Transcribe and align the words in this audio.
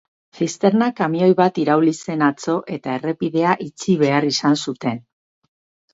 Zisterna-kamioi 0.35 1.27
bat 1.41 1.59
irauli 1.65 1.93
zen 2.05 2.25
atzo 2.29 2.57
eta 2.77 2.97
errepidea 3.01 3.55
itxi 3.69 3.99
behar 4.05 4.29
izan 4.33 4.61
zuten. 4.65 4.99